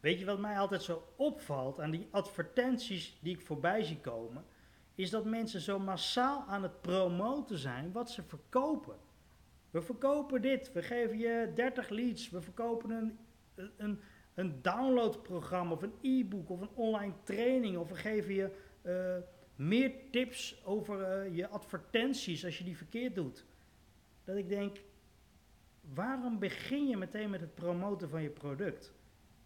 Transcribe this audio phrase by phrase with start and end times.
[0.00, 4.44] Weet je wat mij altijd zo opvalt aan die advertenties die ik voorbij zie komen?
[4.94, 8.96] Is dat mensen zo massaal aan het promoten zijn wat ze verkopen.
[9.70, 13.18] We verkopen dit, we geven je 30 leads, we verkopen een,
[13.76, 14.00] een,
[14.34, 18.50] een downloadprogramma of een e-book of een online training of we geven je
[18.82, 19.16] uh,
[19.66, 23.44] meer tips over uh, je advertenties als je die verkeerd doet.
[24.24, 24.80] Dat ik denk,
[25.94, 28.92] waarom begin je meteen met het promoten van je product?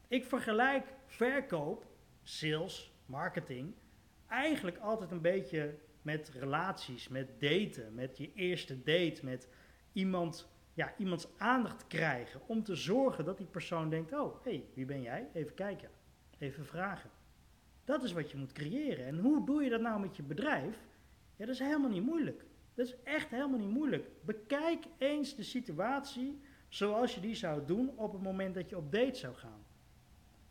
[0.08, 1.86] Ik vergelijk verkoop,
[2.22, 3.74] sales, marketing
[4.34, 9.48] eigenlijk altijd een beetje met relaties, met daten, met je eerste date, met
[9.92, 12.40] iemand, ja, iemands aandacht krijgen.
[12.46, 15.28] Om te zorgen dat die persoon denkt: Oh, hé, hey, wie ben jij?
[15.32, 15.90] Even kijken,
[16.38, 17.10] even vragen.
[17.84, 19.06] Dat is wat je moet creëren.
[19.06, 20.78] En hoe doe je dat nou met je bedrijf?
[21.36, 22.44] Ja, dat is helemaal niet moeilijk.
[22.74, 24.08] Dat is echt helemaal niet moeilijk.
[24.24, 28.92] Bekijk eens de situatie zoals je die zou doen op het moment dat je op
[28.92, 29.63] date zou gaan.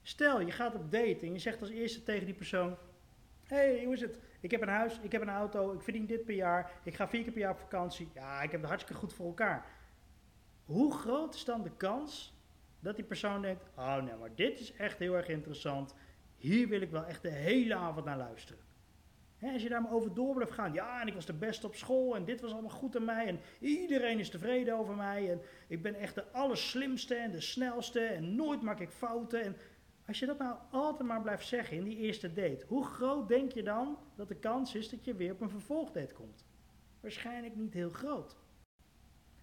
[0.04, 2.78] Stel, je gaat op date en je zegt als eerste tegen die persoon:
[3.44, 4.20] hey, hoe is het?
[4.40, 7.08] Ik heb een huis, ik heb een auto, ik verdien dit per jaar, ik ga
[7.08, 8.10] vier keer per jaar op vakantie.
[8.14, 9.66] Ja, ik heb het hartstikke goed voor elkaar.
[10.66, 12.34] Hoe groot is dan de kans
[12.80, 15.96] dat die persoon denkt: oh nee, maar dit is echt heel erg interessant.
[16.38, 18.62] Hier wil ik wel echt de hele avond naar luisteren.
[19.42, 20.74] als je daar maar over door blijft gaan.
[20.74, 23.28] Ja, en ik was de beste op school en dit was allemaal goed aan mij.
[23.28, 25.32] En iedereen is tevreden over mij.
[25.32, 28.00] En ik ben echt de allerslimste en de snelste.
[28.00, 29.44] En nooit maak ik fouten.
[29.44, 29.58] En
[30.14, 33.52] als je dat nou altijd maar blijft zeggen in die eerste date, hoe groot denk
[33.52, 36.46] je dan dat de kans is dat je weer op een vervolgdate komt?
[37.00, 38.38] Waarschijnlijk niet heel groot.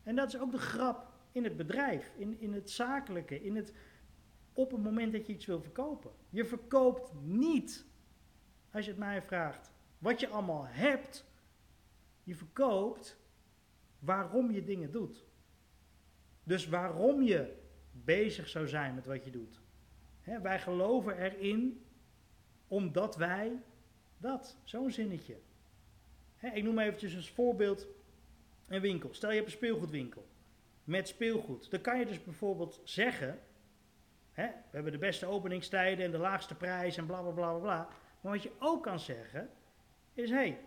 [0.02, 3.72] En dat is ook de grap in het bedrijf, in, in het zakelijke, in het,
[4.52, 6.10] op het moment dat je iets wil verkopen.
[6.28, 7.86] Je verkoopt niet,
[8.72, 11.24] als je het mij vraagt, wat je allemaal hebt.
[12.22, 13.18] Je verkoopt
[13.98, 15.27] waarom je dingen doet.
[16.44, 17.56] Dus waarom je
[17.92, 19.60] bezig zou zijn met wat je doet
[20.39, 21.84] wij geloven erin
[22.69, 23.62] omdat wij
[24.19, 25.36] dat, zo'n zinnetje.
[26.41, 27.86] ik noem eventjes als voorbeeld
[28.69, 29.14] een winkel.
[29.14, 30.27] Stel je hebt een speelgoedwinkel
[30.85, 31.70] met speelgoed.
[31.70, 33.39] Dan kan je dus bijvoorbeeld zeggen,
[34.35, 37.89] we hebben de beste openingstijden en de laagste prijs en bla bla bla bla.
[38.20, 39.51] Maar wat je ook kan zeggen
[40.14, 40.58] is, hé, hey,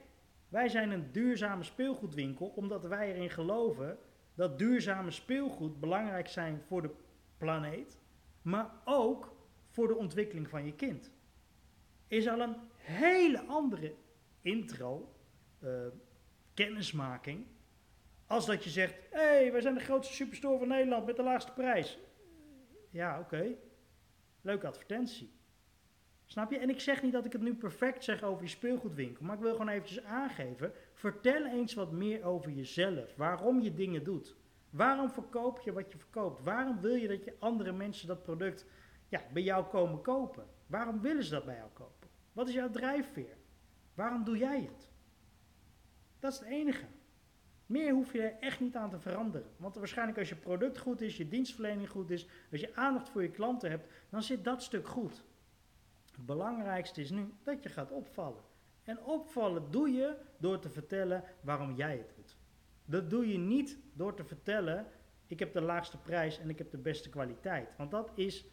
[0.50, 3.98] wij zijn een duurzame speelgoedwinkel omdat wij erin geloven
[4.36, 6.90] dat duurzame speelgoed belangrijk zijn voor de
[7.38, 8.00] planeet,
[8.42, 9.36] maar ook
[9.74, 11.12] voor de ontwikkeling van je kind.
[12.08, 13.96] Is al een hele andere
[14.42, 15.16] intro,
[15.64, 15.88] uh,
[16.54, 17.46] kennismaking,
[18.28, 21.24] als dat je zegt: hé, hey, wij zijn de grootste superstore van Nederland met de
[21.24, 22.00] laagste prijs.
[22.90, 23.56] Ja, oké.
[24.42, 25.32] Leuke advertentie.
[26.26, 26.58] Snap je?
[26.58, 29.42] En ik zeg niet dat ik het nu perfect zeg over je speelgoedwinkel, maar ik
[29.42, 30.74] wil gewoon eventjes aangeven.
[30.94, 33.16] Vertel eens wat meer over jezelf.
[33.16, 34.36] Waarom je dingen doet.
[34.70, 36.44] Waarom verkoop je wat je verkoopt?
[36.44, 38.66] Waarom wil je dat je andere mensen dat product
[39.14, 40.48] ja, bij jou komen kopen.
[40.68, 42.10] Waarom willen ze dat bij jou kopen?
[42.32, 43.38] Wat is jouw drijfveer?
[43.94, 44.90] Waarom doe jij het?
[46.20, 46.86] Dat is het enige.
[47.66, 49.52] Meer hoef je er echt niet aan te veranderen.
[49.58, 53.22] Want waarschijnlijk als je product goed is, je dienstverlening goed is, als je aandacht voor
[53.22, 55.24] je klanten hebt, dan zit dat stuk goed.
[56.12, 58.44] Het belangrijkste is nu dat je gaat opvallen.
[58.84, 62.38] En opvallen doe je door te vertellen waarom jij het doet.
[62.86, 64.88] Dat doe je niet door te vertellen,
[65.28, 67.76] ik heb de laagste prijs en ik heb de beste kwaliteit.
[67.78, 68.46] Want dat is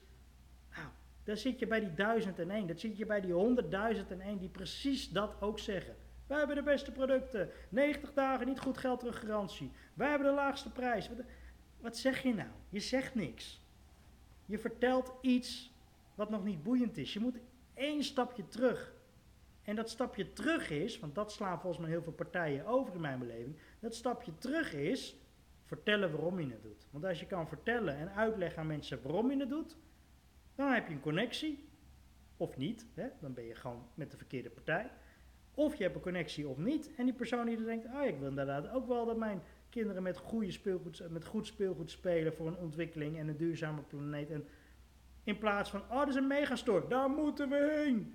[1.30, 2.66] daar zit je bij die duizend en één.
[2.66, 5.96] Dat zit je bij die honderdduizend en één die precies dat ook zeggen.
[6.26, 7.50] Wij hebben de beste producten.
[7.68, 9.72] 90 dagen niet goed geld terug garantie.
[9.94, 11.08] Wij hebben de laagste prijs.
[11.08, 11.18] Wat,
[11.80, 12.48] wat zeg je nou?
[12.68, 13.66] Je zegt niks.
[14.46, 15.74] Je vertelt iets
[16.14, 17.12] wat nog niet boeiend is.
[17.12, 17.36] Je moet
[17.74, 18.94] één stapje terug.
[19.62, 23.00] En dat stapje terug is, want dat slaan volgens mij heel veel partijen over in
[23.00, 23.56] mijn beleving.
[23.80, 25.16] Dat stapje terug is
[25.64, 26.86] vertellen waarom je het doet.
[26.90, 29.76] Want als je kan vertellen en uitleggen aan mensen waarom je het doet,
[30.60, 31.68] dan heb je een connectie,
[32.36, 33.08] of niet, hè?
[33.20, 34.90] dan ben je gewoon met de verkeerde partij.
[35.54, 36.94] Of je hebt een connectie of niet.
[36.96, 40.16] En die persoon die denkt, ah, ik wil inderdaad ook wel dat mijn kinderen met,
[40.16, 44.30] goede speelgoed, met goed speelgoed spelen voor een ontwikkeling en een duurzame planeet.
[44.30, 44.48] En
[45.24, 48.14] in plaats van, oh, dat is een megastore, daar moeten we heen.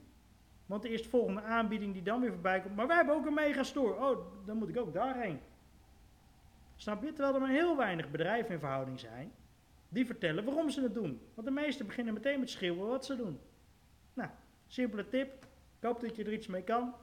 [0.66, 3.94] Want de eerstvolgende aanbieding die dan weer voorbij komt, maar wij hebben ook een megastore,
[3.94, 5.40] oh, dan moet ik ook daarheen.
[6.76, 7.14] Snap je?
[7.14, 9.32] Terwijl er maar heel weinig bedrijven in verhouding zijn
[9.96, 11.22] die vertellen waarom ze het doen.
[11.34, 13.40] Want de meesten beginnen meteen met schreeuwen wat ze doen.
[14.14, 14.30] Nou,
[14.68, 15.34] simpele tip.
[15.78, 16.96] Ik hoop dat je er iets mee kan.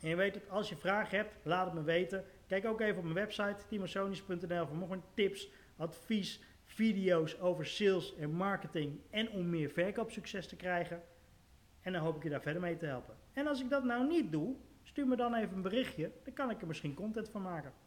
[0.00, 2.24] En je weet het, als je vragen hebt, laat het me weten.
[2.46, 8.16] Kijk ook even op mijn website, timosonis.nl voor nog een tips, advies, video's over sales
[8.16, 11.02] en marketing en om meer verkoopsucces te krijgen.
[11.80, 13.16] En dan hoop ik je daar verder mee te helpen.
[13.32, 16.10] En als ik dat nou niet doe, stuur me dan even een berichtje.
[16.24, 17.72] Dan kan ik er misschien content van maken.